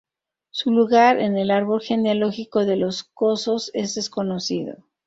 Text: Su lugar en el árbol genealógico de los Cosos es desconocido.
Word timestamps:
Su 0.49 0.71
lugar 0.71 1.19
en 1.19 1.37
el 1.37 1.51
árbol 1.51 1.79
genealógico 1.83 2.65
de 2.65 2.75
los 2.75 3.03
Cosos 3.03 3.69
es 3.75 3.93
desconocido. 3.93 4.83